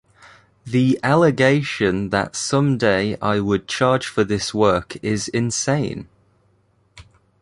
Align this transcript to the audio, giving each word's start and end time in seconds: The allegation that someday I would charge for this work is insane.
The 0.65 0.99
allegation 1.03 2.09
that 2.09 2.35
someday 2.35 3.19
I 3.21 3.39
would 3.39 3.67
charge 3.67 4.07
for 4.07 4.23
this 4.23 4.51
work 4.51 4.97
is 5.03 5.27
insane. 5.27 6.07